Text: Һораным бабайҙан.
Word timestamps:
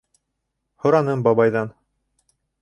Һораным 0.85 1.27
бабайҙан. 1.27 1.71